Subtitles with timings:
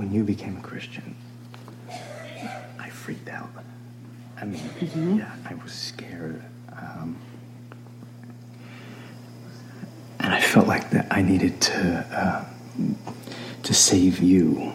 [0.00, 1.14] when you became a Christian,
[2.78, 3.50] I freaked out.
[4.40, 5.18] I mean, Mm-hmm.
[5.18, 6.42] yeah, I was scared.
[6.72, 7.18] Um,
[10.20, 11.78] and I felt like that I needed to
[12.22, 12.44] uh,
[13.62, 14.72] to save you.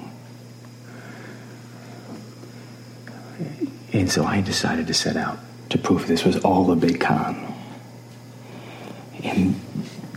[3.94, 5.40] And so I decided to set out
[5.72, 7.52] to prove this was all a big con.
[9.24, 9.56] And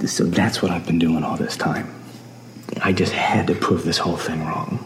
[0.05, 1.95] so that's what I've been doing all this time.
[2.83, 4.78] I just had to prove this whole thing wrong.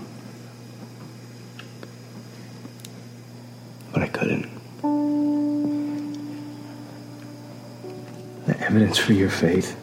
[8.72, 9.76] Evidence for your faith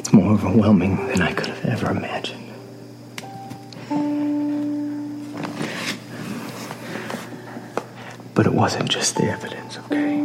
[0.00, 2.42] it's more overwhelming than I could have ever imagined.
[8.34, 10.16] But it wasn't just the evidence, okay?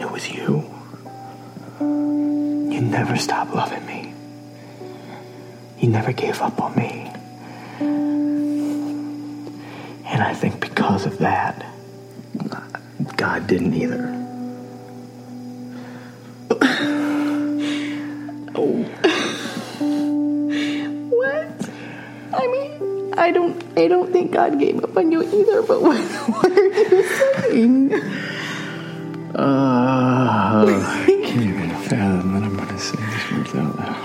[0.00, 0.64] It was you.
[1.78, 4.14] You never stopped loving me.
[5.78, 7.12] You never gave up on me.
[10.96, 11.66] Because of that,
[13.18, 14.06] God didn't either.
[21.12, 21.70] What?
[22.32, 25.60] I mean, I don't, I don't think God gave up on you either.
[25.60, 27.92] But what, what are you saying?
[29.34, 33.96] Uh, I can't even fathom that I'm going to say these words out loud.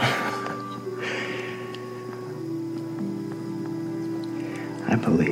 [4.89, 5.30] I believe.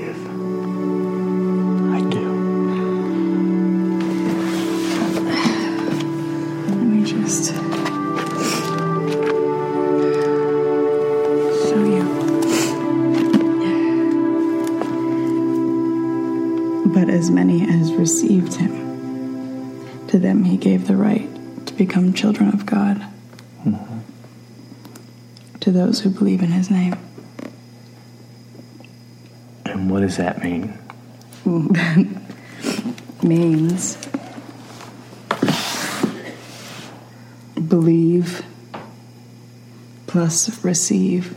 [21.90, 23.04] Become children of God.
[25.62, 26.96] To those who believe in his name.
[29.66, 30.78] And what does that mean?
[31.46, 32.08] That
[33.24, 33.98] means
[37.68, 38.44] believe
[40.06, 41.36] plus receive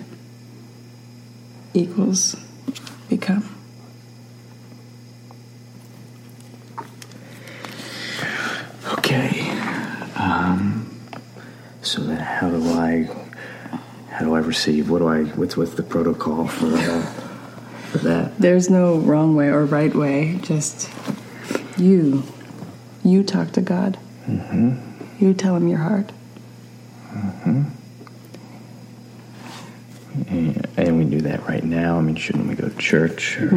[1.73, 2.37] equals
[3.09, 3.49] become.
[8.99, 9.53] Okay.
[10.17, 10.89] Um,
[11.83, 13.09] so then how do I
[14.11, 14.91] how do I receive?
[14.91, 17.03] What do I what's what's the protocol for uh,
[17.91, 18.39] for that?
[18.39, 20.89] There's no wrong way or right way, just
[21.77, 22.23] you.
[23.05, 23.99] You talk to God.
[24.27, 25.25] Mm-hmm.
[25.25, 26.13] You tell him your heart.
[30.29, 31.99] And, and we do that right now.
[31.99, 33.39] I mean, shouldn't we go to church?
[33.41, 33.49] Or,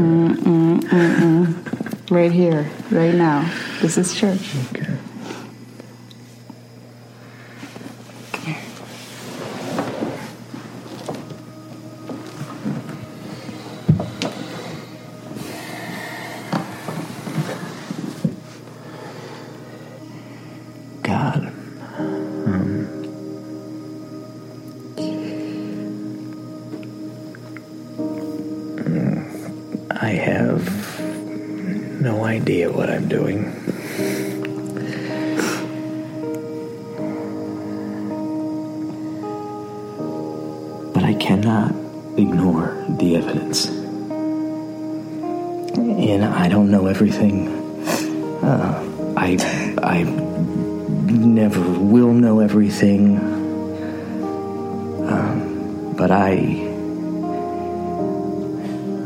[2.09, 3.51] Right here, right now.
[3.81, 4.55] This is church.
[4.71, 4.95] Okay.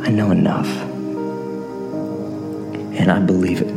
[0.01, 0.67] I know enough,
[2.97, 3.73] and I believe it.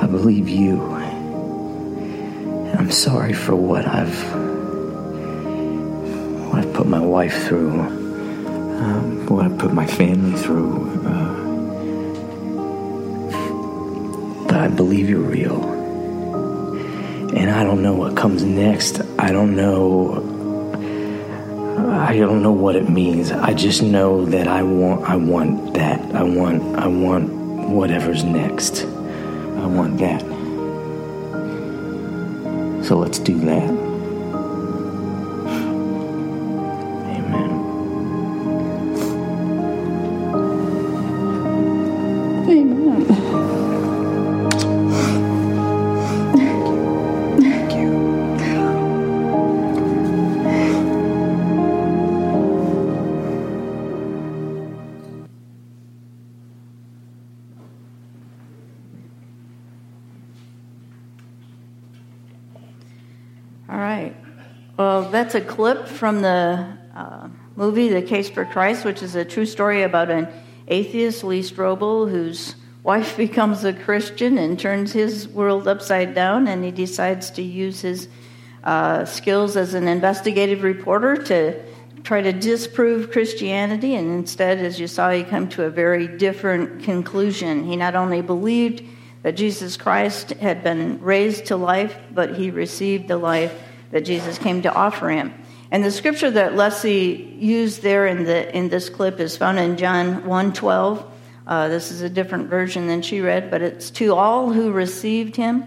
[0.00, 0.80] I believe you.
[2.70, 4.16] And I'm sorry for what I've,
[6.48, 10.88] what I've put my wife through, um, what I've put my family through.
[11.04, 11.34] Uh,
[14.46, 15.64] but I believe you're real.
[17.36, 19.00] And I don't know what comes next.
[19.18, 20.29] I don't know.
[21.90, 23.32] I don't know what it means.
[23.32, 25.08] I just know that I want.
[25.08, 26.00] I want that.
[26.14, 26.76] I want.
[26.76, 27.28] I want
[27.68, 28.84] whatever's next.
[28.84, 30.20] I want that.
[32.84, 33.89] So let's do that.
[65.32, 69.46] That's a clip from the uh, movie The Case for Christ, which is a true
[69.46, 70.26] story about an
[70.66, 76.64] atheist, Lee Strobel, whose wife becomes a Christian and turns his world upside down, and
[76.64, 78.08] he decides to use his
[78.64, 81.62] uh, skills as an investigative reporter to
[82.02, 83.94] try to disprove Christianity.
[83.94, 87.62] And instead, as you saw, he came to a very different conclusion.
[87.62, 88.82] He not only believed
[89.22, 93.54] that Jesus Christ had been raised to life, but he received the life
[93.90, 95.34] that Jesus came to offer him.
[95.70, 99.76] And the scripture that Leslie used there in, the, in this clip is found in
[99.76, 101.04] John 1.12.
[101.46, 105.36] Uh, this is a different version than she read, but it's to all who received
[105.36, 105.64] him,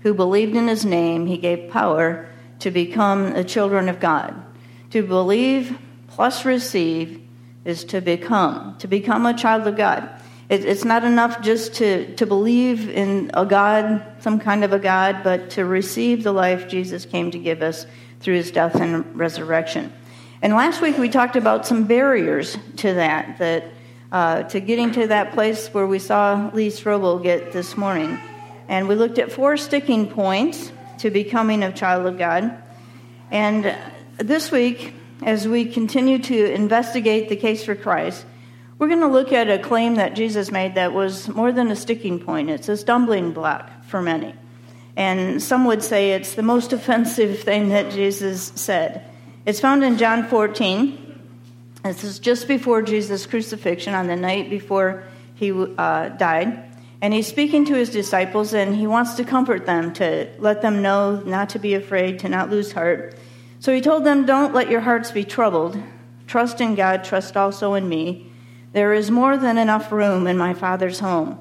[0.00, 2.28] who believed in his name, he gave power
[2.60, 4.34] to become the children of God.
[4.90, 5.78] To believe
[6.08, 7.22] plus receive
[7.64, 10.08] is to become, to become a child of God.
[10.48, 14.78] It, it's not enough just to, to believe in a God, some kind of a
[14.78, 17.86] God, but to receive the life Jesus came to give us
[18.20, 19.92] through his death and resurrection.
[20.42, 23.64] And last week we talked about some barriers to that, that
[24.12, 28.18] uh, to getting to that place where we saw Lee Strobel get this morning.
[28.68, 32.56] And we looked at four sticking points to becoming a child of God.
[33.30, 33.76] And
[34.18, 38.24] this week, as we continue to investigate the case for Christ,
[38.78, 41.76] we're going to look at a claim that Jesus made that was more than a
[41.76, 42.50] sticking point.
[42.50, 44.34] It's a stumbling block for many.
[44.96, 49.10] And some would say it's the most offensive thing that Jesus said.
[49.46, 51.02] It's found in John 14.
[51.84, 55.04] This is just before Jesus' crucifixion, on the night before
[55.36, 56.64] he uh, died.
[57.00, 60.82] And he's speaking to his disciples, and he wants to comfort them, to let them
[60.82, 63.14] know not to be afraid, to not lose heart.
[63.60, 65.80] So he told them, Don't let your hearts be troubled.
[66.26, 68.32] Trust in God, trust also in me.
[68.76, 71.38] There is more than enough room in my Father's home.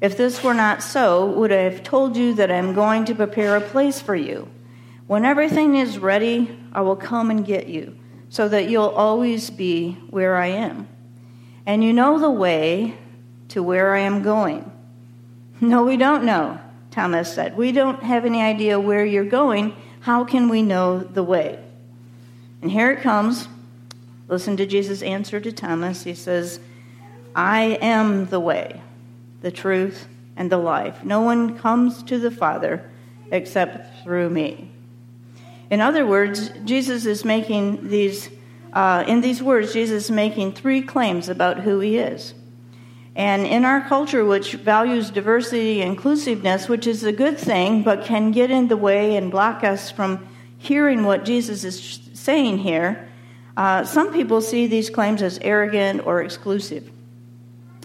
[0.00, 3.14] If this were not so, would I have told you that I am going to
[3.16, 4.48] prepare a place for you?
[5.08, 7.98] When everything is ready, I will come and get you,
[8.28, 10.86] so that you'll always be where I am.
[11.66, 12.96] And you know the way
[13.48, 14.70] to where I am going.
[15.60, 16.60] No, we don't know,
[16.92, 17.56] Thomas said.
[17.56, 19.74] We don't have any idea where you're going.
[20.02, 21.58] How can we know the way?
[22.62, 23.48] And here it comes.
[24.28, 26.04] Listen to Jesus' answer to Thomas.
[26.04, 26.60] He says,
[27.36, 28.80] I am the way,
[29.42, 31.04] the truth, and the life.
[31.04, 32.90] No one comes to the Father
[33.30, 34.70] except through me.
[35.68, 38.30] In other words, Jesus is making these,
[38.72, 42.32] uh, in these words, Jesus is making three claims about who he is.
[43.14, 48.30] And in our culture, which values diversity inclusiveness, which is a good thing, but can
[48.30, 53.08] get in the way and block us from hearing what Jesus is saying here,
[53.58, 56.90] uh, some people see these claims as arrogant or exclusive.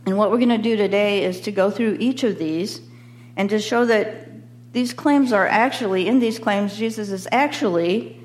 [0.05, 2.81] And what we're going to do today is to go through each of these
[3.35, 4.27] and to show that
[4.73, 8.19] these claims are actually, in these claims, Jesus is actually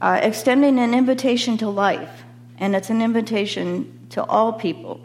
[0.00, 2.22] uh, extending an invitation to life,
[2.58, 5.00] and it's an invitation to all people.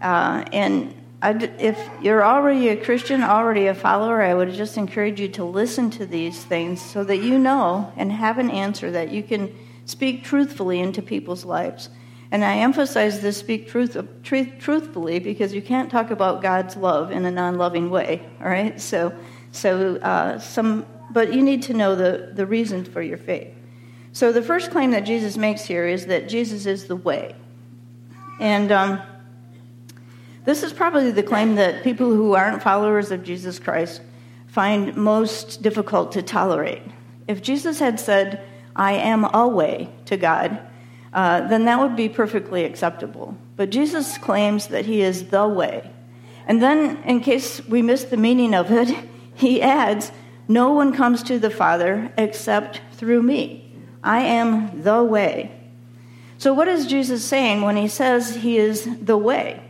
[0.00, 5.18] Uh, and I'd, if you're already a Christian, already a follower, I would just encourage
[5.18, 9.10] you to listen to these things so that you know and have an answer that
[9.10, 9.54] you can
[9.86, 11.88] speak truthfully into people's lives.
[12.34, 17.12] And I emphasize this speak truth, truth, truthfully because you can't talk about God's love
[17.12, 18.80] in a non loving way, all right?
[18.80, 19.14] So,
[19.52, 23.54] so uh, some, but you need to know the, the reason for your faith.
[24.10, 27.36] So the first claim that Jesus makes here is that Jesus is the way.
[28.40, 29.00] And um,
[30.44, 34.02] this is probably the claim that people who aren't followers of Jesus Christ
[34.48, 36.82] find most difficult to tolerate.
[37.28, 38.42] If Jesus had said,
[38.74, 40.60] I am a way to God,
[41.14, 43.36] uh, then that would be perfectly acceptable.
[43.56, 45.90] But Jesus claims that he is the way.
[46.46, 48.94] And then, in case we miss the meaning of it,
[49.34, 50.10] he adds,
[50.48, 53.72] No one comes to the Father except through me.
[54.02, 55.58] I am the way.
[56.36, 59.62] So, what is Jesus saying when he says he is the way?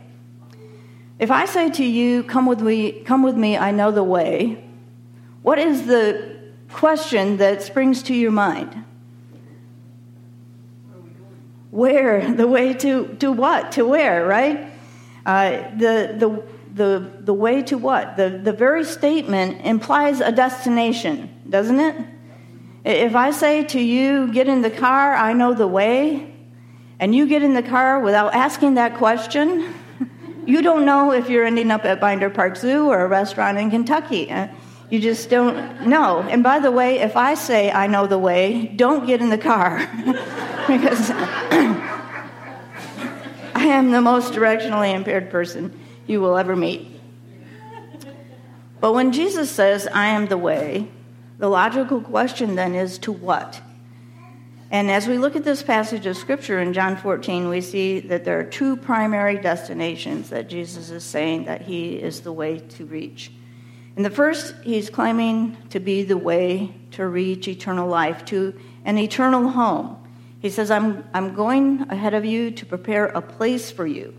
[1.19, 4.63] If I say to you, Come with me, come with me, I know the way,
[5.43, 6.35] what is the
[6.69, 8.83] question that springs to your mind?
[11.75, 12.31] Where?
[12.35, 13.73] The way to, to what?
[13.73, 14.71] To where, right?
[15.25, 18.15] Uh, the, the, the, the way to what?
[18.15, 21.95] The, the very statement implies a destination, doesn't it?
[22.85, 26.33] If I say to you, get in the car, I know the way,
[26.99, 29.73] and you get in the car without asking that question,
[30.45, 33.69] you don't know if you're ending up at Binder Park Zoo or a restaurant in
[33.69, 34.29] Kentucky.
[34.89, 36.21] You just don't know.
[36.21, 39.37] And by the way, if I say I know the way, don't get in the
[39.37, 39.79] car
[40.67, 41.11] because
[43.55, 46.87] I am the most directionally impaired person you will ever meet.
[48.79, 50.87] But when Jesus says, I am the way,
[51.39, 53.59] the logical question then is to what?
[54.71, 58.25] And as we look at this passage of Scripture in John 14, we see that
[58.25, 62.85] there are two primary destinations that Jesus is saying that he is the way to
[62.85, 63.31] reach.
[63.97, 68.97] In the first, he's claiming to be the way to reach eternal life, to an
[68.97, 69.97] eternal home.
[70.39, 74.13] He says, I'm, I'm going ahead of you to prepare a place for you.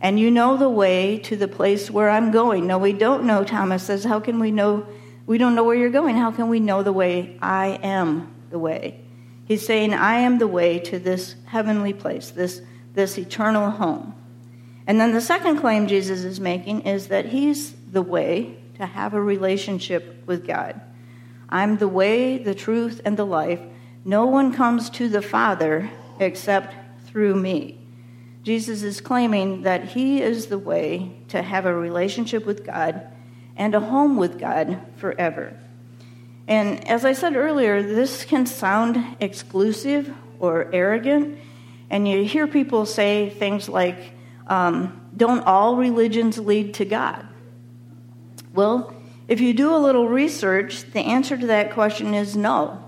[0.00, 2.66] And you know the way to the place where I'm going.
[2.66, 4.04] No, we don't know, Thomas says.
[4.04, 4.86] How can we know?
[5.26, 6.16] We don't know where you're going.
[6.16, 7.36] How can we know the way?
[7.42, 9.00] I am the way.
[9.44, 12.62] He's saying, I am the way to this heavenly place, this,
[12.94, 14.14] this eternal home.
[14.86, 19.14] And then the second claim Jesus is making is that he's the way to have
[19.14, 20.80] a relationship with God.
[21.48, 23.60] I'm the way, the truth, and the life.
[24.04, 26.74] No one comes to the Father except
[27.06, 27.78] through me.
[28.42, 33.06] Jesus is claiming that he is the way to have a relationship with God
[33.56, 35.58] and a home with God forever.
[36.48, 41.38] And as I said earlier, this can sound exclusive or arrogant.
[41.90, 43.98] And you hear people say things like,
[44.46, 47.26] um, don't all religions lead to God?
[48.52, 48.94] Well,
[49.28, 52.84] if you do a little research, the answer to that question is no.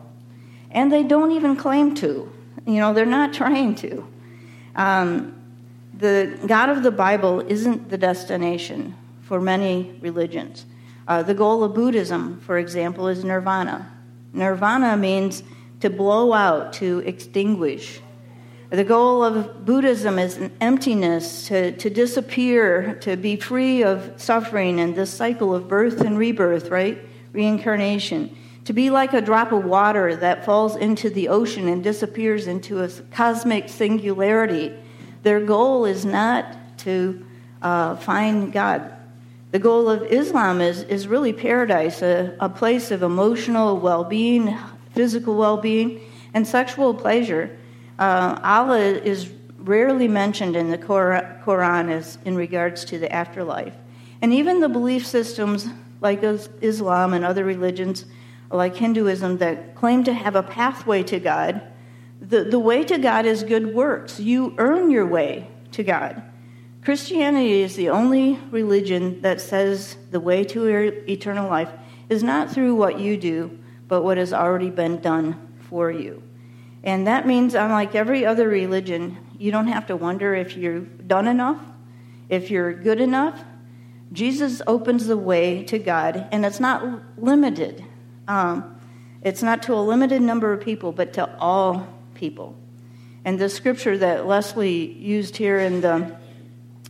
[0.70, 2.32] And they don't even claim to.
[2.66, 4.06] You know, they're not trying to.
[4.74, 5.38] Um,
[5.94, 10.66] the God of the Bible isn't the destination for many religions.
[11.06, 13.90] Uh, the goal of Buddhism, for example, is nirvana.
[14.32, 15.42] Nirvana means
[15.80, 18.00] to blow out, to extinguish.
[18.72, 24.80] The goal of Buddhism is an emptiness, to, to disappear, to be free of suffering
[24.80, 26.98] and this cycle of birth and rebirth, right?
[27.34, 28.34] Reincarnation.
[28.64, 32.82] To be like a drop of water that falls into the ocean and disappears into
[32.82, 34.72] a cosmic singularity.
[35.22, 37.26] Their goal is not to
[37.60, 38.90] uh, find God.
[39.50, 44.56] The goal of Islam is, is really paradise, a, a place of emotional well being,
[44.94, 46.00] physical well being,
[46.32, 47.58] and sexual pleasure.
[48.02, 53.74] Uh, Allah is rarely mentioned in the Quran as in regards to the afterlife.
[54.20, 55.68] And even the belief systems
[56.00, 58.04] like Islam and other religions,
[58.50, 61.62] like Hinduism, that claim to have a pathway to God,
[62.20, 64.18] the, the way to God is good works.
[64.18, 66.24] You earn your way to God.
[66.82, 70.66] Christianity is the only religion that says the way to
[71.08, 71.70] eternal life
[72.08, 73.56] is not through what you do,
[73.86, 76.20] but what has already been done for you.
[76.84, 81.28] And that means, unlike every other religion, you don't have to wonder if you've done
[81.28, 81.60] enough,
[82.28, 83.42] if you're good enough.
[84.12, 87.84] Jesus opens the way to God, and it's not limited.
[88.28, 88.76] Um,
[89.22, 92.56] it's not to a limited number of people, but to all people.
[93.24, 96.16] And the scripture that Leslie used here in the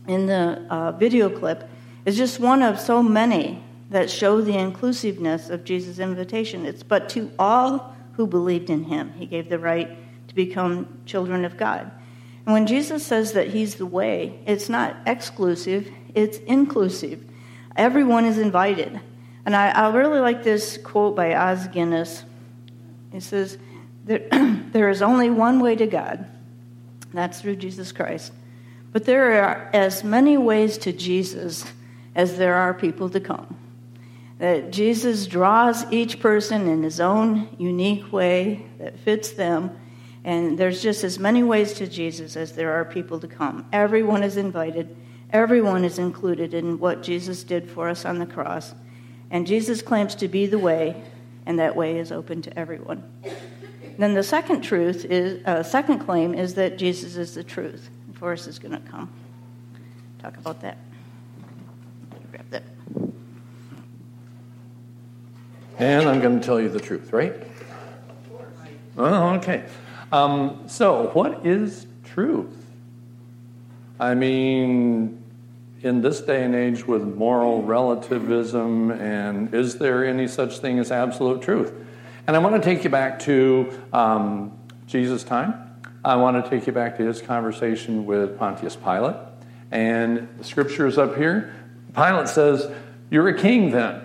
[0.07, 1.69] in the uh, video clip
[2.05, 6.65] is just one of so many that show the inclusiveness of Jesus' invitation.
[6.65, 11.45] It's but to all who believed in him, he gave the right to become children
[11.45, 11.91] of God.
[12.45, 17.23] And when Jesus says that he's the way, it's not exclusive, it's inclusive.
[17.75, 18.99] Everyone is invited.
[19.45, 22.23] And I, I really like this quote by Os Guinness.
[23.11, 23.57] He says,
[24.05, 26.27] There is only one way to God,
[27.13, 28.31] that's through Jesus Christ.
[28.91, 31.65] But there are as many ways to Jesus
[32.15, 33.57] as there are people to come.
[34.39, 39.71] That Jesus draws each person in his own unique way that fits them.
[40.23, 43.65] And there's just as many ways to Jesus as there are people to come.
[43.71, 44.95] Everyone is invited,
[45.31, 48.73] everyone is included in what Jesus did for us on the cross.
[49.29, 51.01] And Jesus claims to be the way,
[51.45, 53.03] and that way is open to everyone.
[53.97, 57.89] Then the second truth is, uh, second claim is that Jesus is the truth.
[58.13, 59.09] Forrest is going to come
[60.23, 60.77] talk about that.
[62.31, 62.63] Grab that.
[65.79, 67.33] And I'm going to tell you the truth, right?
[68.97, 69.65] Oh, okay.
[70.11, 72.55] Um, so, what is truth?
[73.99, 75.23] I mean,
[75.81, 80.91] in this day and age with moral relativism, and is there any such thing as
[80.91, 81.73] absolute truth?
[82.27, 85.55] And I want to take you back to um, Jesus' time.
[86.05, 89.15] I want to take you back to his conversation with Pontius Pilate.
[89.71, 91.55] And the scripture is up here.
[91.95, 92.69] Pilate says,
[93.09, 94.01] You're a king then.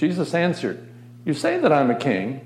[0.00, 0.82] Jesus answered,
[1.26, 2.40] You say that I'm a king.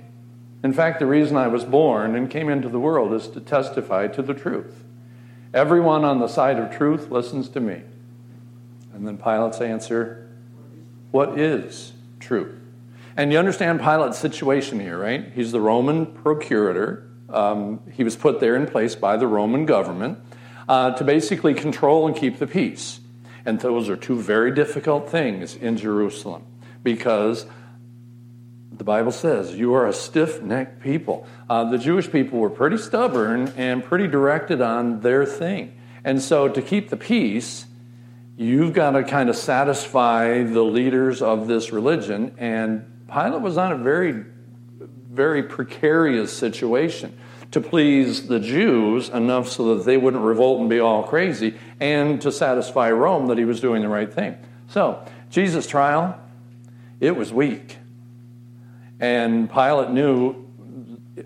[0.64, 4.08] In fact, the reason I was born and came into the world is to testify
[4.08, 4.82] to the truth.
[5.52, 7.82] Everyone on the side of truth listens to me.
[8.92, 10.28] And then Pilate's answer,
[11.12, 12.58] What is truth?
[13.16, 15.30] And you understand Pilate's situation here, right?
[15.32, 17.08] He's the Roman procurator.
[17.28, 20.18] Um, he was put there in place by the Roman government
[20.68, 22.98] uh, to basically control and keep the peace.
[23.46, 26.46] And those are two very difficult things in Jerusalem
[26.84, 27.46] because
[28.70, 31.26] The Bible says, You are a stiff necked people.
[31.50, 35.76] Uh, the Jewish people were pretty stubborn and pretty directed on their thing.
[36.04, 37.66] And so, to keep the peace,
[38.36, 42.34] you've got to kind of satisfy the leaders of this religion.
[42.36, 44.24] And Pilate was on a very,
[45.10, 47.16] very precarious situation
[47.52, 52.20] to please the Jews enough so that they wouldn't revolt and be all crazy, and
[52.22, 54.36] to satisfy Rome that he was doing the right thing.
[54.68, 56.18] So, Jesus' trial,
[57.00, 57.78] it was weak.
[59.00, 60.44] And Pilate knew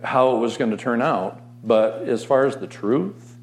[0.02, 3.36] how it was going to turn out, but as far as the truth,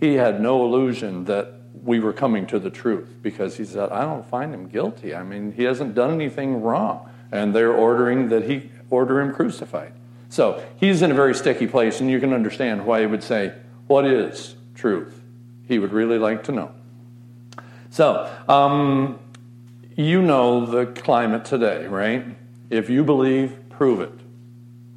[0.00, 4.02] he had no illusion that we were coming to the truth because he said, I
[4.02, 5.14] don't find him guilty.
[5.14, 7.08] I mean, he hasn't done anything wrong.
[7.30, 9.92] And they're ordering that he order him crucified.
[10.28, 13.54] So he's in a very sticky place, and you can understand why he would say,
[13.86, 15.20] What is truth?
[15.66, 16.72] He would really like to know.
[17.90, 19.18] So, um,
[19.96, 22.24] you know the climate today, right?
[22.70, 24.12] If you believe, prove it.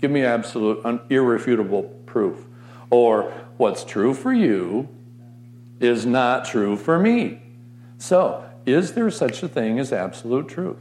[0.02, 2.46] Give me absolute, irrefutable proof.
[2.90, 4.90] Or what's true for you
[5.80, 7.42] is not true for me.
[7.98, 10.80] So, is there such a thing as absolute truth?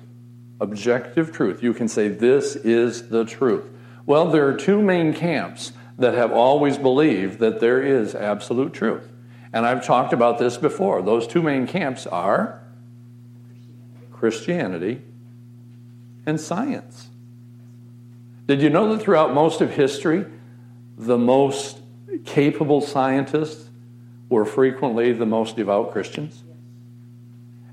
[0.61, 1.63] Objective truth.
[1.63, 3.65] You can say, This is the truth.
[4.07, 9.09] Well, there are two main camps that have always believed that there is absolute truth.
[9.53, 11.03] And I've talked about this before.
[11.03, 12.61] Those two main camps are
[14.25, 15.03] Christianity
[16.25, 17.11] and science.
[18.49, 20.25] Did you know that throughout most of history,
[20.97, 21.79] the most
[22.25, 23.69] capable scientists
[24.31, 26.43] were frequently the most devout Christians?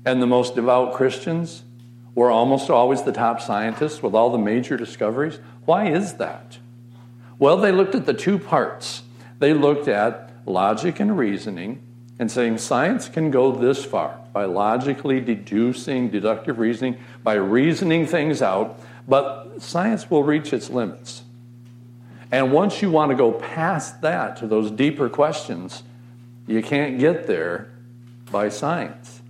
[0.04, 1.62] And the most devout Christians
[2.14, 5.38] were almost always the top scientists with all the major discoveries?
[5.64, 6.58] Why is that?
[7.38, 9.04] Well, they looked at the two parts.
[9.38, 11.80] They looked at logic and reasoning
[12.18, 18.42] and saying science can go this far by logically deducing, deductive reasoning, by reasoning things
[18.42, 21.22] out, but science will reach its limits.
[22.30, 25.82] And once you want to go past that to those deeper questions,
[26.46, 27.72] you can't get there
[28.30, 29.20] by science.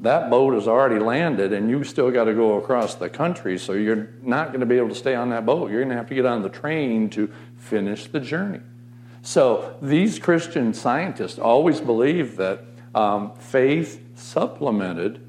[0.00, 3.72] That boat has already landed, and you still got to go across the country, so
[3.72, 5.70] you're not going to be able to stay on that boat.
[5.70, 8.60] You're going to have to get on the train to finish the journey.
[9.22, 15.20] So these Christian scientists always believe that um, faith supplemented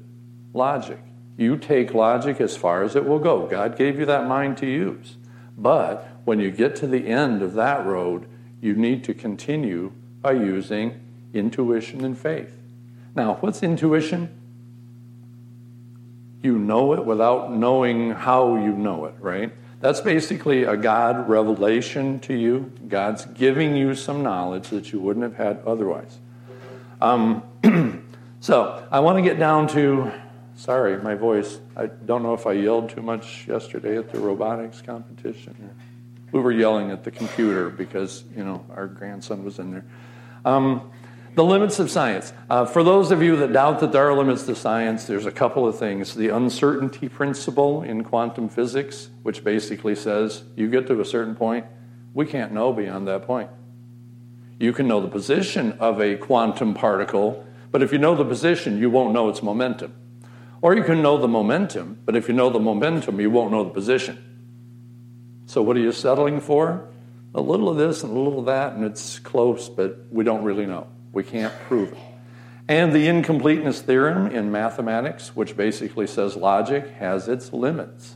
[0.52, 1.00] logic.
[1.36, 3.46] You take logic as far as it will go.
[3.46, 5.16] God gave you that mind to use.
[5.56, 8.26] But when you get to the end of that road,
[8.60, 11.00] you need to continue by using
[11.32, 12.56] intuition and faith.
[13.14, 14.28] Now, what's intuition?
[16.42, 19.52] You know it without knowing how you know it, right?
[19.80, 22.72] That's basically a God revelation to you.
[22.88, 26.18] God's giving you some knowledge that you wouldn't have had otherwise.
[27.00, 27.42] Um,
[28.44, 30.12] so I want to get down to,
[30.54, 31.58] sorry, my voice.
[31.74, 35.70] I don't know if I yelled too much yesterday at the robotics competition.
[36.30, 39.86] We were yelling at the computer because, you know, our grandson was in there.
[40.44, 40.90] Um,
[41.34, 42.34] the limits of science.
[42.50, 45.32] Uh, for those of you that doubt that there are limits to science, there's a
[45.32, 46.14] couple of things.
[46.14, 51.64] The uncertainty principle in quantum physics, which basically says you get to a certain point,
[52.12, 53.48] we can't know beyond that point.
[54.60, 58.78] You can know the position of a quantum particle, but if you know the position,
[58.78, 59.92] you won't know its momentum.
[60.62, 63.64] Or you can know the momentum, but if you know the momentum, you won't know
[63.64, 65.42] the position.
[65.46, 66.86] So, what are you settling for?
[67.34, 70.44] A little of this and a little of that, and it's close, but we don't
[70.44, 70.86] really know.
[71.10, 71.98] We can't prove it.
[72.68, 78.14] And the incompleteness theorem in mathematics, which basically says logic has its limits.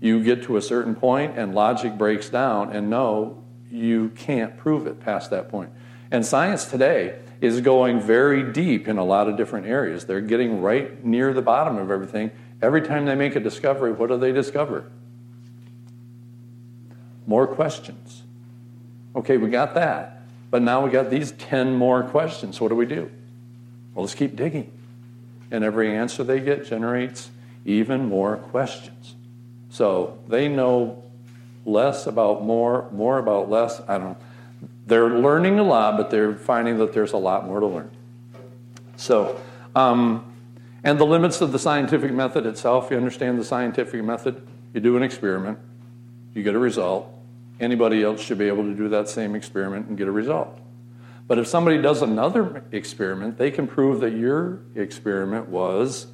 [0.00, 4.88] You get to a certain point and logic breaks down, and no, you can't prove
[4.88, 5.70] it past that point.
[6.10, 10.06] And science today is going very deep in a lot of different areas.
[10.06, 12.30] They're getting right near the bottom of everything.
[12.62, 14.84] Every time they make a discovery, what do they discover?
[17.26, 18.22] More questions.
[19.16, 20.22] Okay, we got that.
[20.52, 22.60] But now we got these 10 more questions.
[22.60, 23.10] What do we do?
[23.92, 24.70] Well, let's keep digging.
[25.50, 27.30] And every answer they get generates
[27.64, 29.16] even more questions.
[29.68, 31.02] So they know
[31.66, 33.80] less about more, more about less.
[33.88, 34.16] I don't know.
[34.86, 37.90] They're learning a lot, but they're finding that there's a lot more to learn.
[38.96, 39.40] So,
[39.74, 40.34] um,
[40.84, 44.96] and the limits of the scientific method itself, you understand the scientific method, you do
[44.96, 45.58] an experiment,
[46.34, 47.12] you get a result,
[47.62, 50.58] Anybody else should be able to do that same experiment and get a result.
[51.28, 56.08] But if somebody does another experiment, they can prove that your experiment was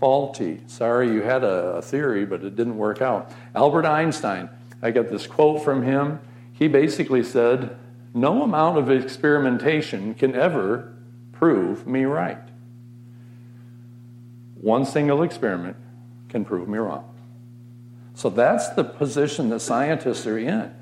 [0.00, 0.60] faulty.
[0.66, 3.32] Sorry, you had a, a, theory, but it didn't work out.
[3.54, 4.48] Albert Einstein,
[4.82, 6.18] I got this quote from him.
[6.58, 7.78] He basically said,
[8.12, 10.92] No amount of experimentation can ever
[11.30, 12.42] prove me right.
[14.60, 15.76] One single experiment
[16.28, 17.14] can prove me wrong.
[18.14, 20.74] So that's the position that scientists are in.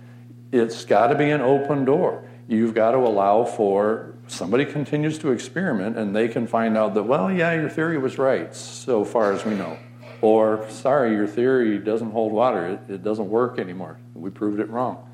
[0.51, 2.27] It's got to be an open door.
[2.49, 7.03] You've got to allow for somebody continues to experiment and they can find out that,
[7.03, 9.79] well, yeah, your theory was right so far as we know.
[10.23, 13.99] Or, sorry, your theory doesn't hold water, it, it doesn't work anymore.
[14.15, 15.06] We proved it wrong.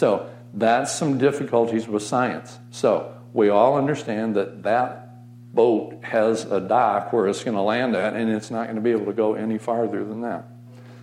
[0.00, 2.58] So, that's some difficulties with science.
[2.70, 7.94] So, we all understand that that boat has a dock where it's going to land
[7.94, 10.46] at, and it's not going to be able to go any farther than that.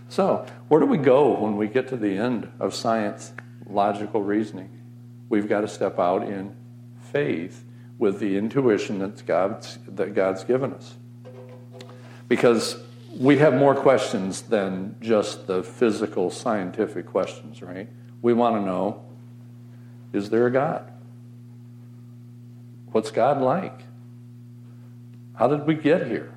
[0.10, 3.34] So, where do we go when we get to the end of science,
[3.68, 4.82] logical reasoning?
[5.30, 6.56] We've got to step out in
[7.12, 7.66] faith
[8.00, 10.96] with the intuition that God's, that God's given us.
[12.28, 12.82] Because
[13.16, 17.90] we have more questions than just the physical, scientific questions, right?
[18.22, 19.04] We want to know
[20.14, 20.92] is there a God?
[22.92, 23.82] What's God like?
[25.36, 26.34] How did we get here?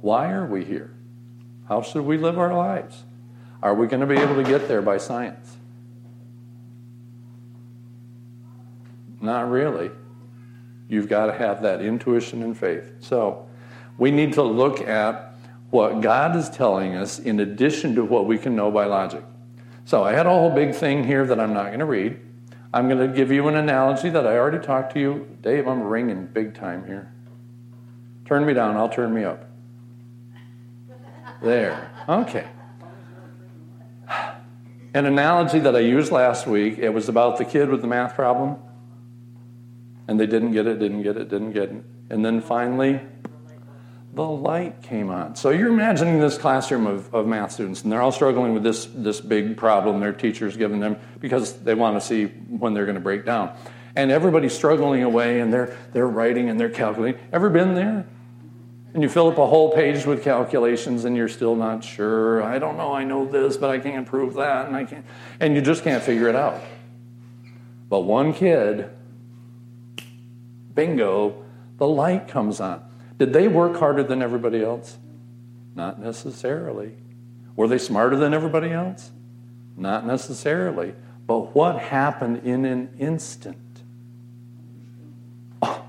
[0.00, 0.92] Why are we here?
[1.68, 3.04] How should we live our lives?
[3.62, 5.56] Are we going to be able to get there by science?
[9.20, 9.90] Not really.
[10.88, 12.92] You've got to have that intuition and faith.
[13.00, 13.46] So,
[13.98, 15.34] we need to look at
[15.70, 19.24] what God is telling us in addition to what we can know by logic.
[19.88, 22.20] So, I had a whole big thing here that I'm not going to read.
[22.74, 25.26] I'm going to give you an analogy that I already talked to you.
[25.40, 27.10] Dave, I'm ringing big time here.
[28.26, 29.48] Turn me down, I'll turn me up.
[31.42, 31.90] There.
[32.06, 32.46] Okay.
[34.92, 38.14] An analogy that I used last week, it was about the kid with the math
[38.14, 38.56] problem.
[40.06, 41.82] And they didn't get it, didn't get it, didn't get it.
[42.10, 43.00] And then finally,
[44.18, 45.36] the light came on.
[45.36, 48.86] So you're imagining this classroom of, of math students, and they're all struggling with this,
[48.86, 52.96] this big problem their teacher's given them because they want to see when they're going
[52.96, 53.56] to break down.
[53.94, 57.20] And everybody's struggling away, and they're, they're writing and they're calculating.
[57.32, 58.08] Ever been there?
[58.92, 62.42] And you fill up a whole page with calculations, and you're still not sure.
[62.42, 65.06] I don't know, I know this, but I can't prove that, and I can't.
[65.38, 66.60] And you just can't figure it out.
[67.88, 68.90] But one kid,
[70.74, 71.44] bingo,
[71.76, 72.87] the light comes on.
[73.18, 74.96] Did they work harder than everybody else?
[75.74, 76.94] Not necessarily.
[77.56, 79.10] Were they smarter than everybody else?
[79.76, 80.94] Not necessarily.
[81.26, 83.58] But what happened in an instant?
[85.60, 85.84] Oh,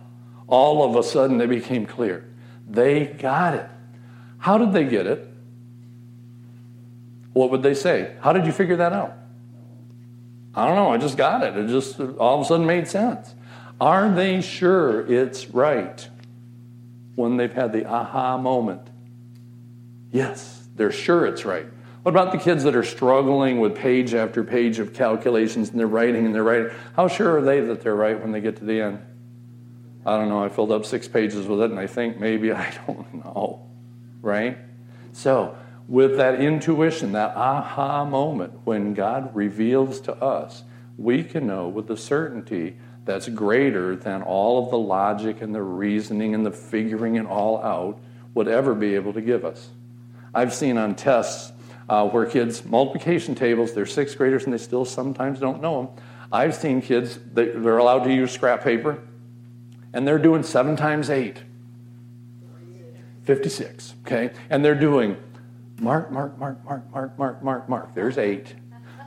[0.47, 2.27] all of a sudden, they became clear.
[2.67, 3.69] They got it.
[4.39, 5.27] How did they get it?
[7.33, 8.15] What would they say?
[8.21, 9.13] How did you figure that out?
[10.55, 10.91] I don't know.
[10.91, 11.55] I just got it.
[11.55, 13.33] It just all of a sudden made sense.
[13.79, 16.09] Are they sure it's right?
[17.19, 18.89] When they've had the aha moment.
[20.10, 21.65] Yes, they're sure it's right.
[22.03, 25.86] What about the kids that are struggling with page after page of calculations and they're
[25.86, 26.69] writing and they're writing?
[26.95, 28.99] How sure are they that they're right when they get to the end?
[30.05, 30.41] I don't know.
[30.41, 33.67] I filled up six pages with it and I think maybe, I don't know.
[34.21, 34.58] Right?
[35.12, 35.58] So,
[35.89, 40.63] with that intuition, that aha moment, when God reveals to us,
[40.97, 42.77] we can know with a certainty
[43.10, 47.60] that's greater than all of the logic and the reasoning and the figuring it all
[47.63, 48.00] out
[48.36, 49.69] would ever be able to give us.
[50.32, 51.52] I've seen on tests
[51.89, 56.04] uh, where kids, multiplication tables, they're sixth graders and they still sometimes don't know them.
[56.32, 59.00] I've seen kids, they, they're allowed to use scrap paper,
[59.91, 61.41] and they're doing seven times eight.
[63.24, 64.30] 56, okay?
[64.52, 65.17] And they're doing
[65.82, 67.95] mark, mark, mark, mark, mark, mark, mark, mark.
[67.95, 68.54] There's eight.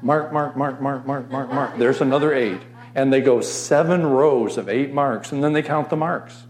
[0.03, 1.79] Mark, mark, mark, mark, mark, mark, mark.
[1.79, 2.61] There's another eight
[2.95, 6.45] and they go seven rows of eight marks, and then they count the marks.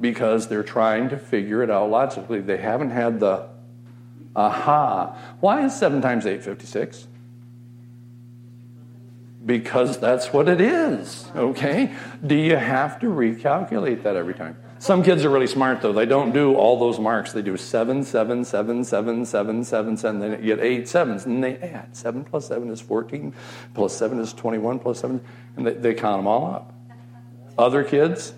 [0.00, 2.40] Because they're trying to figure it out logically.
[2.40, 3.48] They haven't had the
[4.36, 5.16] aha.
[5.40, 7.08] Why is 7 times 8 56?
[9.44, 11.92] Because that's what it is, okay?
[12.24, 14.56] Do you have to recalculate that every time?
[14.80, 15.92] Some kids are really smart though.
[15.92, 17.32] They don't do all those marks.
[17.32, 20.20] They do seven, seven, seven, seven, seven, seven, seven.
[20.20, 21.96] Then you get eight sevens, and they add.
[21.96, 23.34] Seven plus seven is fourteen,
[23.74, 25.20] plus seven is twenty-one, plus seven,
[25.56, 26.74] and they, they count them all up.
[27.58, 28.34] Other kids,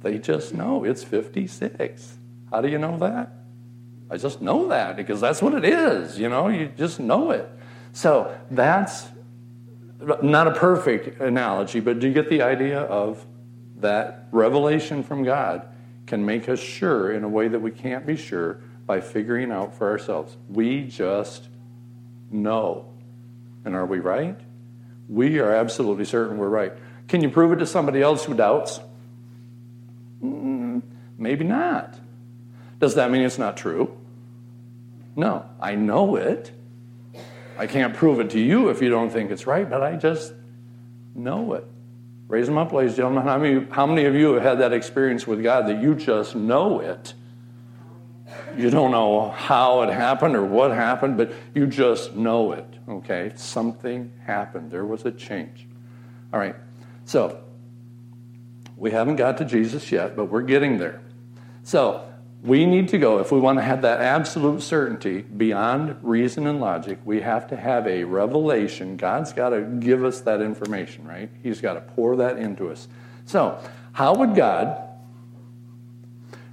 [0.00, 2.16] they just know it's fifty-six.
[2.50, 3.30] How do you know that?
[4.10, 6.18] I just know that because that's what it is.
[6.18, 7.46] You know, you just know it.
[7.92, 9.06] So that's
[10.22, 13.26] not a perfect analogy, but do you get the idea of
[13.80, 15.68] that revelation from God
[16.06, 19.74] can make us sure in a way that we can't be sure by figuring out
[19.74, 20.36] for ourselves.
[20.48, 21.48] We just
[22.30, 22.92] know.
[23.64, 24.38] And are we right?
[25.08, 26.72] We are absolutely certain we're right.
[27.08, 28.80] Can you prove it to somebody else who doubts?
[30.22, 30.82] Mm,
[31.16, 31.98] maybe not.
[32.78, 33.96] Does that mean it's not true?
[35.16, 36.52] No, I know it.
[37.58, 40.32] I can't prove it to you if you don't think it's right, but I just
[41.14, 41.66] know it.
[42.28, 43.24] Raise them up, ladies and gentlemen.
[43.24, 46.36] How many, how many of you have had that experience with God that you just
[46.36, 47.14] know it?
[48.56, 53.32] You don't know how it happened or what happened, but you just know it, okay?
[53.34, 54.70] Something happened.
[54.70, 55.66] There was a change.
[56.32, 56.56] All right,
[57.06, 57.42] so
[58.76, 61.00] we haven't got to Jesus yet, but we're getting there.
[61.62, 62.07] So
[62.42, 66.60] we need to go, if we want to have that absolute certainty beyond reason and
[66.60, 68.96] logic, we have to have a revelation.
[68.96, 71.30] God's got to give us that information, right?
[71.42, 72.86] He's got to pour that into us.
[73.26, 73.58] So,
[73.92, 74.80] how would God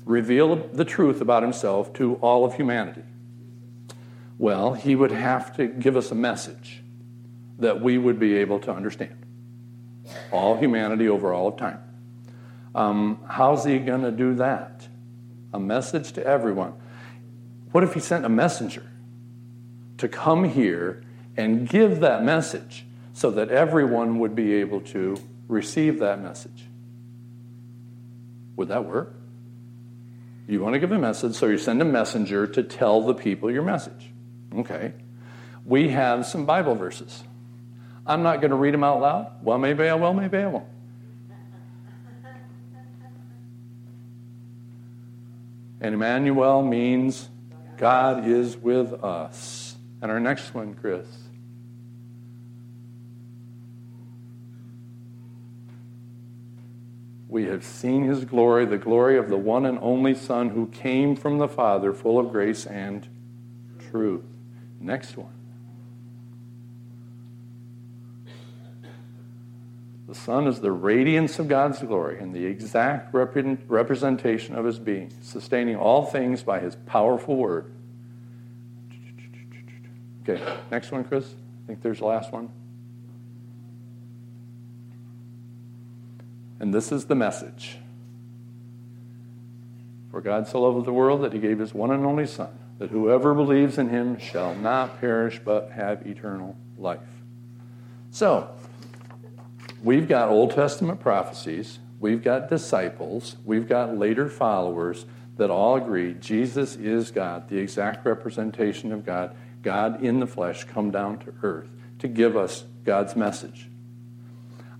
[0.05, 3.03] reveal the truth about himself to all of humanity?
[4.39, 6.81] Well, he would have to give us a message
[7.59, 9.15] that we would be able to understand.
[10.31, 11.79] All humanity over all of time.
[12.73, 14.87] Um, how's he going to do that?
[15.55, 16.73] A message to everyone.
[17.71, 18.85] What if he sent a messenger
[19.99, 21.01] to come here
[21.37, 25.15] and give that message so that everyone would be able to
[25.47, 26.65] receive that message?
[28.57, 29.15] Would that work?
[30.45, 33.49] You want to give a message, so you send a messenger to tell the people
[33.49, 34.11] your message.
[34.57, 34.91] Okay.
[35.63, 37.23] We have some Bible verses.
[38.05, 39.31] I'm not going to read them out loud.
[39.41, 40.67] Well, maybe I will, maybe I won't.
[45.85, 47.29] And Emmanuel means
[47.77, 49.75] God is with us.
[50.01, 51.05] And our next one, Chris.
[57.27, 61.15] We have seen his glory, the glory of the one and only Son who came
[61.15, 63.07] from the Father, full of grace and
[63.91, 64.25] truth.
[64.79, 65.34] Next one.
[70.07, 73.35] The Son is the radiance of God's glory and the exact rep-
[73.67, 77.71] representation of his being, sustaining all things by his powerful word.
[80.27, 80.41] Okay,
[80.71, 81.25] next one, Chris.
[81.25, 82.51] I think there's the last one.
[86.59, 87.77] And this is the message.
[90.11, 92.89] For God so loved the world that he gave his one and only Son, that
[92.91, 96.99] whoever believes in him shall not perish but have eternal life.
[98.11, 98.49] So,
[99.83, 105.05] we've got Old Testament prophecies, we've got disciples, we've got later followers
[105.37, 110.63] that all agree Jesus is God, the exact representation of God, God in the flesh
[110.63, 111.67] come down to earth
[111.99, 113.69] to give us God's message.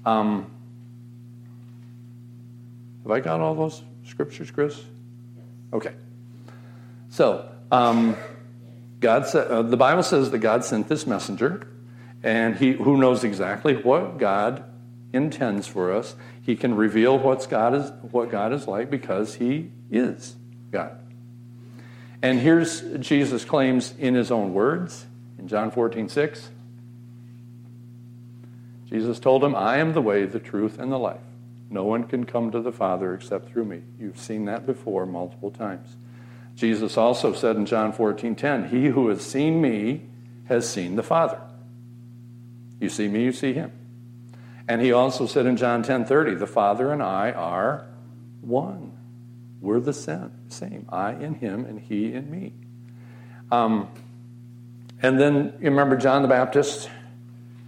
[0.05, 0.51] Um,
[3.03, 4.81] have I got all those scriptures, Chris?
[5.73, 5.93] Okay.
[7.10, 8.15] So, um,
[8.99, 11.67] God sa- uh, the Bible says that God sent this messenger,
[12.23, 14.63] and he who knows exactly what God
[15.15, 16.15] intends for us.
[16.41, 20.36] He can reveal what's God is, what God is like because he is
[20.71, 20.99] God.
[22.21, 25.06] And here's Jesus' claims in his own words
[25.39, 26.49] in John 14, 6.
[28.88, 31.21] Jesus told him, I am the way, the truth, and the life.
[31.69, 33.82] No one can come to the Father except through me.
[33.99, 35.95] You've seen that before multiple times.
[36.56, 40.04] Jesus also said in John 14 10, He who has seen me
[40.45, 41.41] has seen the Father.
[42.80, 43.71] You see me, you see him.
[44.67, 47.86] And he also said in John 10 30, The Father and I are
[48.41, 48.91] one.
[49.62, 50.86] We're the same.
[50.89, 52.54] I in him and he in me.
[53.51, 53.89] Um,
[55.01, 56.89] and then you remember John the Baptist?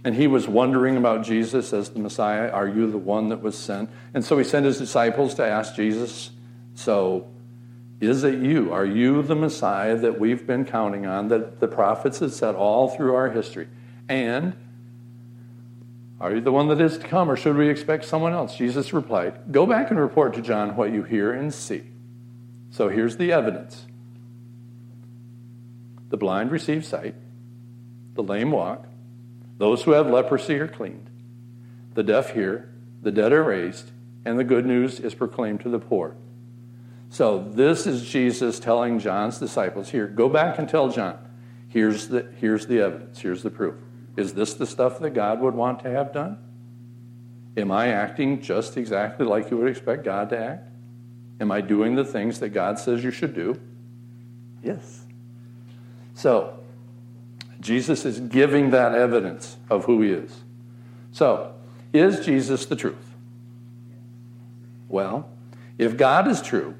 [0.04, 2.50] And he was wondering about Jesus as the Messiah.
[2.50, 3.90] Are you the one that was sent?
[4.14, 6.30] And so he sent his disciples to ask Jesus,
[6.74, 7.28] So,
[8.00, 8.72] is it you?
[8.72, 12.88] Are you the Messiah that we've been counting on, that the prophets have said all
[12.88, 13.68] through our history?
[14.08, 14.54] And
[16.20, 18.56] are you the one that is to come, or should we expect someone else?
[18.56, 21.84] Jesus replied, Go back and report to John what you hear and see.
[22.70, 23.86] So here's the evidence
[26.08, 27.14] the blind receive sight,
[28.14, 28.86] the lame walk,
[29.58, 31.10] those who have leprosy are cleaned,
[31.94, 33.90] the deaf hear, the dead are raised,
[34.24, 36.16] and the good news is proclaimed to the poor.
[37.10, 41.18] So this is Jesus telling John's disciples here, go back and tell John,
[41.68, 43.76] here's the, here's the evidence, here's the proof.
[44.18, 46.38] Is this the stuff that God would want to have done?
[47.56, 50.68] Am I acting just exactly like you would expect God to act?
[51.40, 53.60] Am I doing the things that God says you should do?
[54.60, 55.04] Yes.
[56.14, 56.58] So,
[57.60, 60.40] Jesus is giving that evidence of who he is.
[61.12, 61.54] So,
[61.92, 63.14] is Jesus the truth?
[64.88, 65.30] Well,
[65.78, 66.74] if God is true,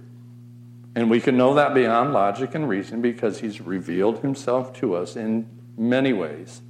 [0.97, 5.15] and we can know that beyond logic and reason because he's revealed himself to us
[5.15, 5.47] in
[5.77, 6.63] many ways.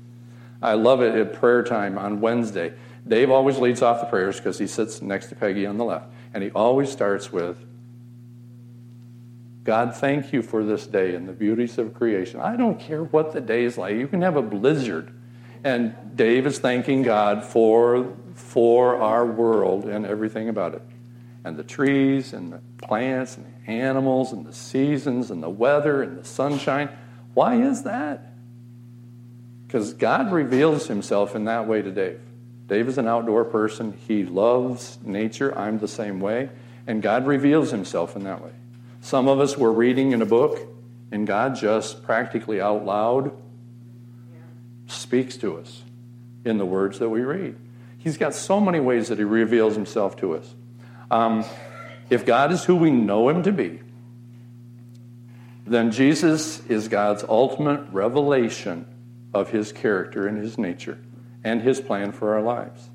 [0.60, 2.74] I love it at prayer time on Wednesday.
[3.06, 6.06] Dave always leads off the prayers because he sits next to Peggy on the left.
[6.34, 7.64] And he always starts with,
[9.64, 12.40] God, thank you for this day and the beauties of creation.
[12.40, 13.96] I don't care what the day is like.
[13.96, 15.12] You can have a blizzard.
[15.64, 20.82] And Dave is thanking God for, for our world and everything about it.
[21.44, 26.02] and the trees and the plants and the animals and the seasons and the weather
[26.02, 26.90] and the sunshine.
[27.34, 28.27] Why is that?
[29.68, 32.20] Because God reveals himself in that way to Dave.
[32.68, 33.92] Dave is an outdoor person.
[34.08, 35.56] He loves nature.
[35.56, 36.48] I'm the same way.
[36.86, 38.52] And God reveals himself in that way.
[39.02, 40.58] Some of us were reading in a book,
[41.12, 43.30] and God just practically out loud
[44.86, 45.82] speaks to us
[46.46, 47.54] in the words that we read.
[47.98, 50.54] He's got so many ways that He reveals Himself to us.
[51.10, 51.44] Um,
[52.08, 53.80] if God is who we know Him to be,
[55.66, 58.86] then Jesus is God's ultimate revelation
[59.34, 60.98] of His character and His nature
[61.44, 62.90] and His plan for our lives.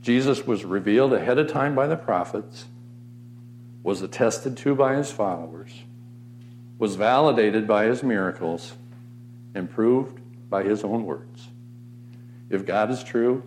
[0.00, 2.66] Jesus was revealed ahead of time by the prophets,
[3.82, 5.82] was attested to by His followers,
[6.78, 8.74] was validated by His miracles,
[9.54, 11.48] and proved by His own words.
[12.50, 13.42] If God is true,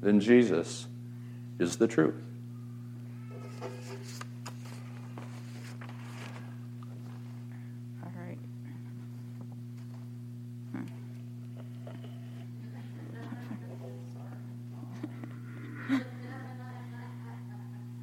[0.00, 0.86] then Jesus
[1.58, 2.14] is the truth.
[8.02, 8.38] All right.
[10.72, 10.84] Hmm.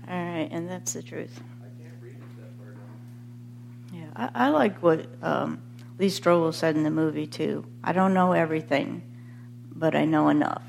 [0.08, 1.42] All right, and that's the truth.
[3.94, 5.62] Yeah, I, I like what um,
[6.00, 7.66] Lee Strobel said in the movie too.
[7.84, 9.02] I don't know everything,
[9.76, 10.64] but I know enough.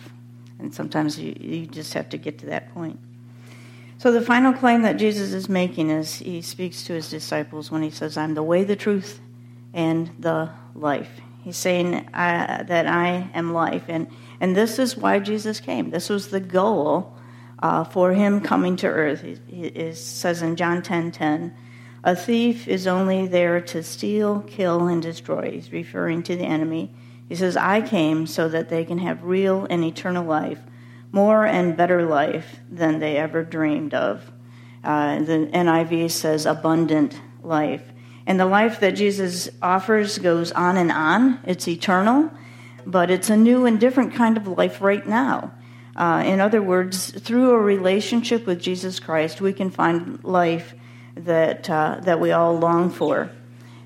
[0.59, 2.99] And sometimes you, you just have to get to that point.
[3.99, 7.83] So the final claim that Jesus is making is he speaks to his disciples when
[7.83, 9.21] he says, I'm the way, the truth,
[9.73, 11.21] and the life.
[11.43, 13.85] He's saying uh, that I am life.
[13.87, 14.09] And,
[14.41, 15.91] and this is why Jesus came.
[15.91, 17.17] This was the goal
[17.63, 19.25] uh, for him coming to earth.
[19.25, 21.55] It, says in John 10 10,
[22.05, 25.53] a thief is only there to steal, kill, and destroy.
[25.53, 26.93] He's referring to the enemy.
[27.29, 30.59] He says, I came so that they can have real and eternal life,
[31.13, 34.33] more and better life than they ever dreamed of.
[34.83, 37.85] Uh, the NIV says abundant life.
[38.27, 41.39] And the life that Jesus offers goes on and on.
[41.45, 42.33] It's eternal,
[42.85, 45.53] but it's a new and different kind of life right now.
[45.95, 50.75] Uh, in other words, through a relationship with Jesus Christ, we can find life
[51.17, 53.31] that, uh, that we all long for.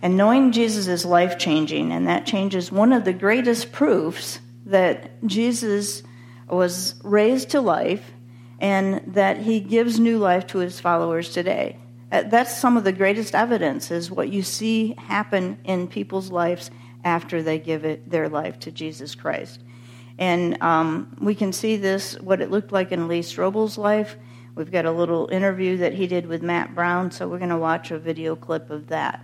[0.02, 5.24] And knowing Jesus is life changing, and that changes one of the greatest proofs that
[5.26, 6.02] Jesus
[6.48, 8.12] was raised to life
[8.58, 11.78] and that he gives new life to his followers today.
[12.10, 16.70] Uh, that's some of the greatest evidence is what you see happen in people's lives
[17.04, 19.60] after they give it their life to Jesus Christ.
[20.18, 24.16] And um, we can see this, what it looked like in Lee Strobel's life.
[24.54, 27.58] We've got a little interview that he did with Matt Brown, so we're going to
[27.58, 29.22] watch a video clip of that.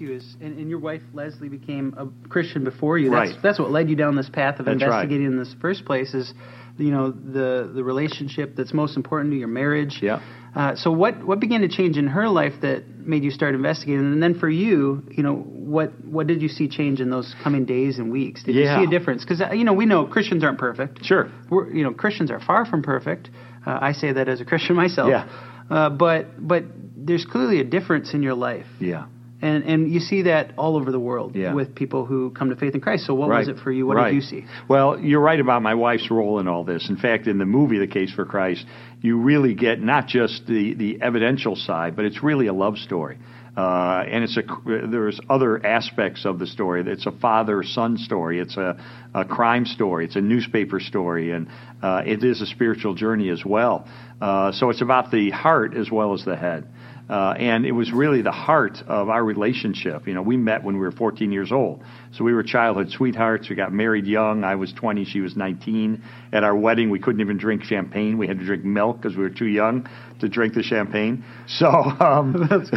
[0.00, 3.10] you is, and, and, your wife Leslie became a Christian before you.
[3.10, 3.42] That's, right.
[3.42, 5.32] That's what led you down this path of that's investigating right.
[5.32, 6.14] in this first place.
[6.14, 6.32] Is
[6.78, 9.98] you know the the relationship that's most important to your marriage.
[10.00, 10.22] Yeah.
[10.54, 14.00] Uh, so what what began to change in her life that made you start investigating,
[14.00, 17.64] and then for you, you know what what did you see change in those coming
[17.64, 18.42] days and weeks?
[18.44, 18.80] Did yeah.
[18.80, 19.24] you see a difference?
[19.24, 21.04] Because uh, you know we know Christians aren't perfect.
[21.04, 21.30] Sure.
[21.50, 23.28] We're, you know Christians are far from perfect.
[23.66, 25.10] Uh, I say that as a Christian myself.
[25.10, 25.28] Yeah.
[25.70, 26.64] Uh, but but
[26.96, 28.66] there's clearly a difference in your life.
[28.80, 29.06] Yeah.
[29.40, 31.54] And and you see that all over the world yeah.
[31.54, 33.06] with people who come to faith in Christ.
[33.06, 33.38] So what right.
[33.38, 33.86] was it for you?
[33.86, 34.10] What right.
[34.10, 34.44] did you see?
[34.68, 36.88] Well, you're right about my wife's role in all this.
[36.88, 38.64] In fact, in the movie The Case for Christ,
[39.00, 43.18] you really get not just the the evidential side, but it's really a love story.
[43.58, 44.42] Uh, and it's a
[44.86, 46.84] there's other aspects of the story.
[46.86, 48.38] It's a father son story.
[48.38, 48.78] It's a,
[49.14, 50.04] a crime story.
[50.04, 51.48] It's a newspaper story, and
[51.82, 53.88] uh, it is a spiritual journey as well.
[54.20, 56.68] Uh, so it's about the heart as well as the head.
[57.08, 60.06] Uh, and it was really the heart of our relationship.
[60.06, 61.82] You know, we met when we were 14 years old.
[62.12, 63.48] So we were childhood sweethearts.
[63.48, 64.44] We got married young.
[64.44, 66.02] I was 20, she was 19.
[66.32, 68.18] At our wedding, we couldn't even drink champagne.
[68.18, 69.88] We had to drink milk because we were too young
[70.20, 71.24] to drink the champagne.
[71.46, 72.34] So um,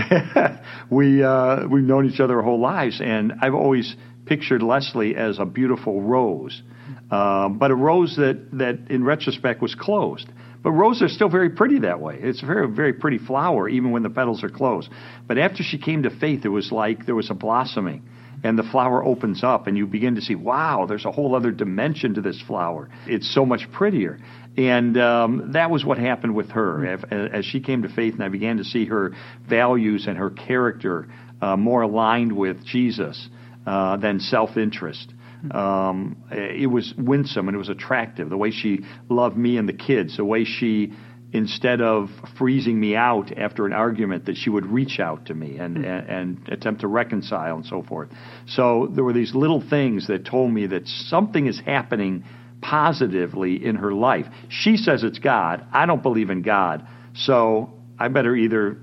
[0.90, 3.02] we, uh, we've known each other our whole lives.
[3.04, 6.62] And I've always pictured Leslie as a beautiful rose,
[7.10, 10.30] uh, but a rose that, that in retrospect was closed.
[10.64, 12.20] But roses are still very pretty that way.
[12.22, 14.90] It's a very, very pretty flower, even when the petals are closed.
[15.28, 18.04] But after she came to faith, it was like there was a blossoming.
[18.44, 21.52] And the flower opens up, and you begin to see, wow, there's a whole other
[21.52, 22.90] dimension to this flower.
[23.06, 24.20] It's so much prettier.
[24.58, 26.86] And um, that was what happened with her.
[26.86, 29.14] As, as she came to faith, and I began to see her
[29.48, 31.08] values and her character
[31.42, 33.30] uh, more aligned with Jesus
[33.66, 35.14] uh, than self interest.
[35.50, 38.30] Um, it was winsome and it was attractive.
[38.30, 40.94] The way she loved me and the kids, the way she,
[41.34, 45.58] instead of freezing me out after an argument, that she would reach out to me
[45.58, 45.86] and, mm-hmm.
[45.86, 48.10] and, and attempt to reconcile and so forth.
[48.46, 52.24] So there were these little things that told me that something is happening
[52.62, 54.28] positively in her life.
[54.50, 55.66] She says it's God.
[55.74, 56.86] I don't believe in God.
[57.16, 58.78] So I better either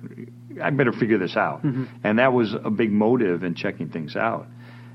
[0.62, 1.62] I better figure this out.
[1.62, 1.84] Mm-hmm.
[2.04, 4.46] And that was a big motive in checking things out.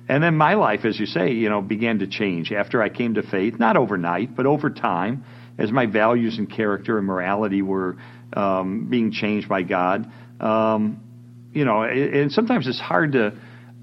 [0.07, 3.13] And then my life, as you say, you know, began to change after I came
[3.13, 5.23] to faith, not overnight, but over time,
[5.57, 7.97] as my values and character and morality were
[8.33, 10.11] um, being changed by God.
[10.39, 11.01] Um,
[11.53, 13.33] you know, and sometimes it's hard to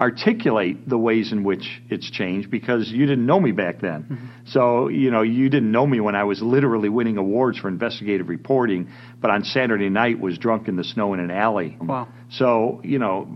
[0.01, 4.05] articulate the ways in which it's changed because you didn't know me back then.
[4.05, 4.27] Mm-hmm.
[4.47, 8.31] So, you know, you didn't know me when I was literally winning awards for investigative
[8.31, 8.89] reporting,
[9.21, 11.77] but on Saturday night was drunk in the snow in an alley.
[11.79, 12.09] Wow.
[12.31, 13.29] So, you know,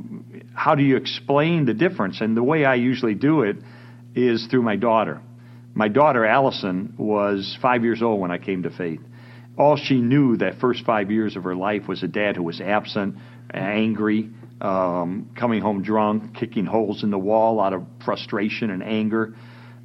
[0.54, 2.22] how do you explain the difference?
[2.22, 3.56] And the way I usually do it
[4.14, 5.20] is through my daughter.
[5.74, 9.00] My daughter, Allison, was five years old when I came to faith.
[9.58, 12.60] All she knew that first five years of her life was a dad who was
[12.60, 13.16] absent,
[13.52, 14.30] angry,
[14.60, 19.34] um, coming home drunk, kicking holes in the wall out of frustration and anger.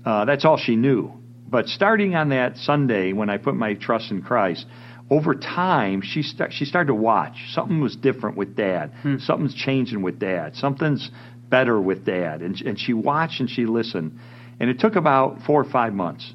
[0.06, 1.14] Uh, that's all she knew.
[1.48, 4.66] But starting on that Sunday when I put my trust in Christ,
[5.10, 7.36] over time she she started to watch.
[7.54, 8.92] Something was different with Dad.
[9.02, 9.18] Hmm.
[9.18, 10.56] Something's changing with Dad.
[10.56, 11.10] Something's
[11.50, 12.42] better with Dad.
[12.42, 14.20] And, and she watched and she listened.
[14.60, 16.32] And it took about four or five months.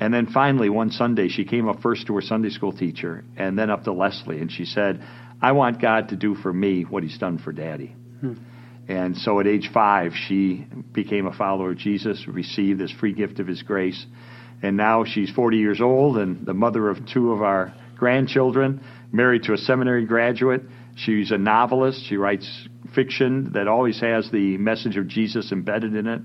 [0.00, 3.58] And then finally, one Sunday, she came up first to her Sunday school teacher and
[3.58, 4.40] then up to Leslie.
[4.40, 5.02] And she said,
[5.40, 7.94] I want God to do for me what He's done for Daddy.
[8.20, 8.34] Hmm.
[8.88, 13.38] And so at age five, she became a follower of Jesus, received this free gift
[13.38, 14.06] of His grace.
[14.62, 18.80] And now she's 40 years old and the mother of two of our grandchildren,
[19.12, 20.62] married to a seminary graduate.
[20.96, 22.04] She's a novelist.
[22.08, 26.22] She writes fiction that always has the message of Jesus embedded in it.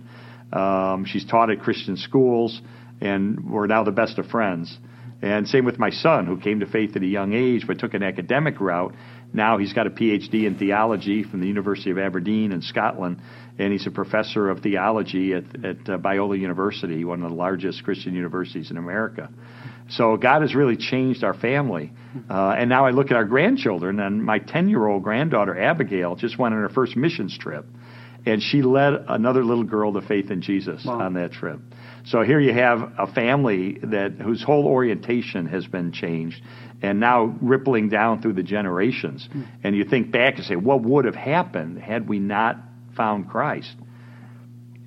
[0.55, 2.61] Um, she's taught at Christian schools,
[3.01, 4.75] and we're now the best of friends.
[5.23, 7.93] And same with my son, who came to faith at a young age but took
[7.93, 8.93] an academic route.
[9.31, 13.21] Now he's got a PhD in theology from the University of Aberdeen in Scotland,
[13.57, 17.85] and he's a professor of theology at, at uh, Biola University, one of the largest
[17.85, 19.29] Christian universities in America.
[19.91, 21.93] So God has really changed our family.
[22.29, 26.17] Uh, and now I look at our grandchildren, and my 10 year old granddaughter, Abigail,
[26.17, 27.65] just went on her first missions trip.
[28.25, 30.99] And she led another little girl to faith in Jesus wow.
[30.99, 31.59] on that trip.
[32.05, 36.41] So here you have a family that whose whole orientation has been changed
[36.81, 39.29] and now rippling down through the generations.
[39.33, 39.47] Mm.
[39.63, 42.57] And you think back and say, what would have happened had we not
[42.97, 43.73] found Christ?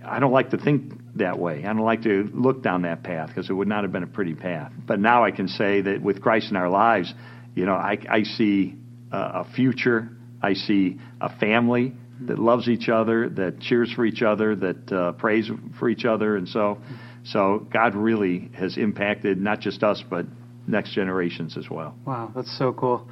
[0.05, 1.65] I don't like to think that way.
[1.65, 4.09] I don't like to look down that path because it would not have been a
[4.09, 4.71] pretty path.
[4.87, 7.13] But now I can say that with Christ in our lives,
[7.55, 8.77] you know, I, I see
[9.11, 10.11] a, a future.
[10.43, 15.13] I see a family that loves each other, that cheers for each other, that uh,
[15.13, 16.79] prays for each other, and so
[17.27, 20.27] so God really has impacted not just us, but
[20.69, 21.97] next generations as well.
[22.05, 23.09] Wow, that's so cool.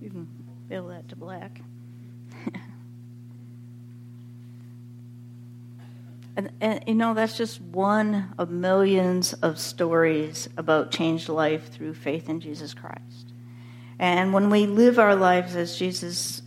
[0.00, 0.26] You can
[0.70, 1.60] fill that to black.
[6.36, 11.92] and, and, you know, that's just one of millions of stories about changed life through
[11.92, 13.26] faith in Jesus Christ.
[13.98, 16.41] And when we live our lives as Jesus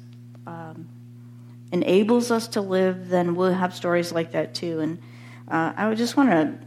[1.71, 4.79] enables us to live, then we'll have stories like that too.
[4.79, 4.99] And
[5.47, 6.57] uh, I would just want to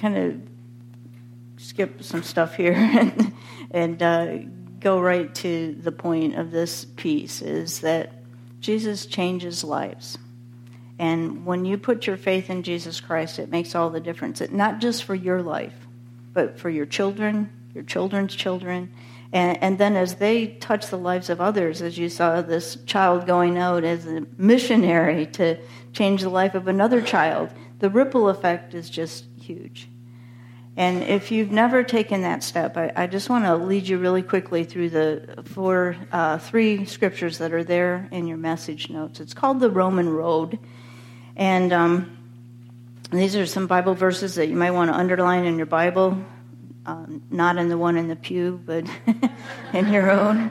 [0.00, 0.40] kind of
[1.58, 3.34] skip some stuff here and,
[3.70, 4.38] and uh,
[4.80, 8.12] go right to the point of this piece is that
[8.60, 10.18] Jesus changes lives.
[10.98, 14.40] And when you put your faith in Jesus Christ, it makes all the difference.
[14.40, 15.86] It, not just for your life,
[16.32, 18.92] but for your children, your children's children,
[19.32, 23.26] and, and, then as they touch the lives of others, as you saw this child
[23.26, 25.56] going out as a missionary to
[25.92, 29.88] change the life of another child, the ripple effect is just huge.
[30.76, 34.22] And if you've never taken that step, I, I just want to lead you really
[34.22, 39.20] quickly through the four, uh, three scriptures that are there in your message notes.
[39.20, 40.58] It's called the Roman Road.
[41.36, 42.18] And um,
[43.10, 46.16] these are some Bible verses that you might want to underline in your Bible
[46.86, 48.84] um, not in the one in the pew, but
[49.72, 50.50] in your own.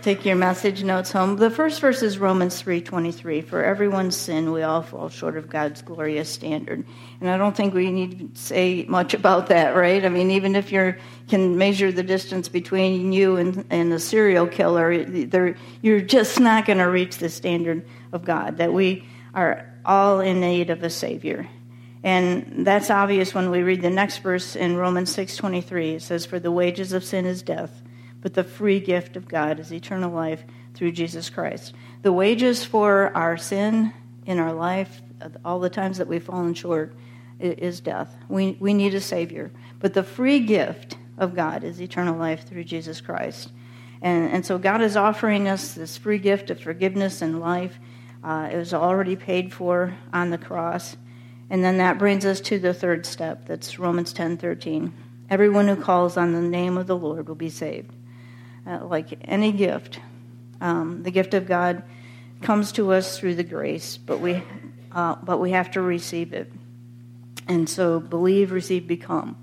[0.00, 1.36] Take your message notes home.
[1.36, 3.42] The first verse is Romans 3:23.
[3.42, 6.84] For everyone's sin, we all fall short of God's glorious standard.
[7.20, 10.04] And I don't think we need to say much about that, right?
[10.04, 10.94] I mean, even if you
[11.28, 14.92] can measure the distance between you and, and a serial killer,
[15.82, 18.58] you're just not going to reach the standard of God.
[18.58, 19.04] That we
[19.34, 21.48] are all in need of a Savior.
[22.02, 25.94] And that's obvious when we read the next verse in Romans 6:23.
[25.94, 27.82] It says for the wages of sin is death,
[28.20, 30.44] but the free gift of God is eternal life
[30.74, 31.74] through Jesus Christ.
[32.02, 33.92] The wages for our sin
[34.26, 35.02] in our life,
[35.44, 36.94] all the times that we've fallen short,
[37.40, 38.16] is death.
[38.28, 39.50] We, we need a Savior.
[39.80, 43.50] But the free gift of God is eternal life through Jesus Christ.
[44.02, 47.78] And, and so God is offering us this free gift of forgiveness and life
[48.22, 50.96] Uh, it was already paid for on the cross.
[51.50, 53.46] And then that brings us to the third step.
[53.46, 54.92] That's Romans 10:13.
[55.30, 57.94] Everyone who calls on the name of the Lord will be saved.
[58.66, 60.00] Uh, like any gift,
[60.60, 61.82] um, the gift of God
[62.42, 64.42] comes to us through the grace, but we
[64.92, 66.52] uh, but we have to receive it.
[67.46, 69.36] And so, believe, receive, become.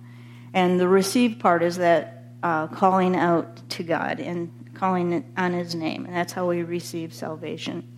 [0.53, 5.73] And the receive part is that uh, calling out to God and calling on His
[5.73, 7.94] name, and that's how we receive salvation.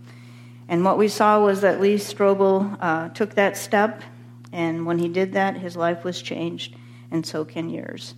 [0.69, 4.03] And what we saw was that Lee Strobel uh, took that step,
[4.51, 6.75] and when he did that, his life was changed,
[7.09, 8.15] and so can yours.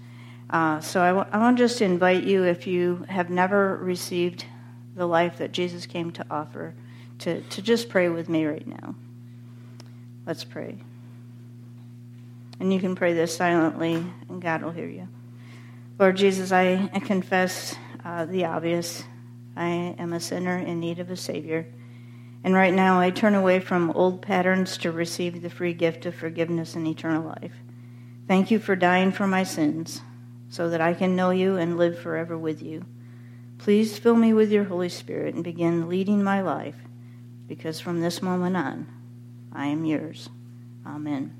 [0.49, 4.45] Uh, so I, w- I want to just invite you, if you have never received
[4.95, 6.73] the life that Jesus came to offer,
[7.19, 8.95] to, to just pray with me right now.
[10.25, 10.79] Let's pray.
[12.59, 15.07] And you can pray this silently, and God will hear you.
[15.99, 19.03] Lord Jesus, I, I confess uh, the obvious.
[19.55, 21.67] I am a sinner in need of a Savior.
[22.43, 26.15] And right now, I turn away from old patterns to receive the free gift of
[26.15, 27.53] forgiveness and eternal life.
[28.27, 30.01] Thank you for dying for my sins
[30.49, 32.85] so that I can know you and live forever with you.
[33.57, 36.77] Please fill me with your Holy Spirit and begin leading my life
[37.47, 38.87] because from this moment on,
[39.51, 40.29] I am yours.
[40.85, 41.38] Amen.